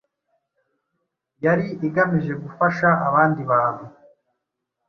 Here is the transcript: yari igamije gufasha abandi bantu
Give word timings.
yari 1.45 1.65
igamije 1.87 2.33
gufasha 2.43 2.87
abandi 3.07 3.41
bantu 3.51 3.85